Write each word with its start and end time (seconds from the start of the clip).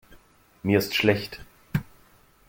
Mir 0.63 0.79
ist 0.79 0.95
schlecht. 0.95 1.41